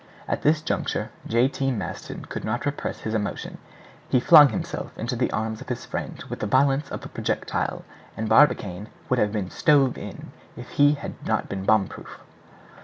At 0.27 0.41
this 0.41 0.63
juncture 0.63 1.11
J. 1.27 1.47
T. 1.47 1.69
Maston 1.71 2.25
could 2.25 2.43
not 2.43 2.65
repress 2.65 3.01
his 3.01 3.13
emotion; 3.13 3.59
he 4.09 4.19
flung 4.19 4.49
himself 4.49 4.97
into 4.97 5.15
the 5.15 5.29
arms 5.31 5.61
of 5.61 5.69
his 5.69 5.85
friend 5.85 6.23
with 6.27 6.39
the 6.39 6.47
violence 6.47 6.89
of 6.89 7.05
a 7.05 7.07
projectile, 7.07 7.85
and 8.17 8.27
Barbicane 8.27 8.89
would 9.09 9.19
have 9.19 9.31
been 9.31 9.51
stove 9.51 9.99
in 9.99 10.31
if 10.57 10.69
he 10.71 10.93
had 10.93 11.23
not 11.23 11.47
been 11.47 11.65
boom 11.65 11.87
proof. 11.87 12.19